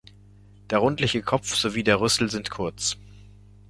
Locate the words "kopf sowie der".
1.21-1.99